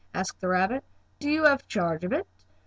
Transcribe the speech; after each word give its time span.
asked 0.15 0.41
the 0.41 0.47
rabbit. 0.47 0.83
"Do 1.19 1.29
you 1.29 1.43
have 1.43 1.67
charge 1.67 2.03
of 2.03 2.11
it?" 2.11 2.25